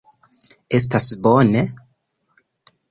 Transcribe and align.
Estas 0.79 1.11
bone! 1.27 1.63